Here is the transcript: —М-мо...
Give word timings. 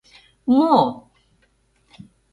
—М-мо... 0.51 0.83